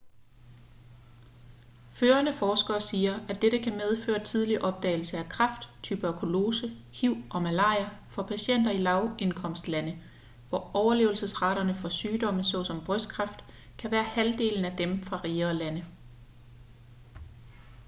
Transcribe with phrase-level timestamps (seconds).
[1.91, 7.89] førende forskere siger at dette kan medføre tidlig opdagelse af kræft tuberkulose hiv og malaria
[8.09, 10.03] for patienter i lavindkomstlande
[10.49, 13.43] hvor overlevelsesraterne for sygdomme såsom brystkræft
[13.77, 15.85] kan være halvdelen af dem fra rigere lande